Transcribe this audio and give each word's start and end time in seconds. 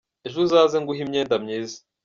Ejo 0.25 0.37
uzaze 0.45 0.75
nguhe 0.81 1.01
imyenda 1.03 1.35
myiza. 1.43 1.77